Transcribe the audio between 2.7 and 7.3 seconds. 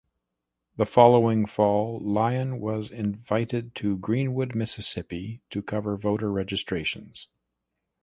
invited to Greenwood, Mississippi, to cover voter registrations.